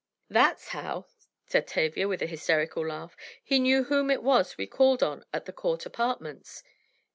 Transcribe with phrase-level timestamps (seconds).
[0.31, 1.05] "That's how,"
[1.45, 5.45] said Tavia, with a hysterical laugh, "he knew whom it was we called on at
[5.45, 6.63] the Court Apartments!"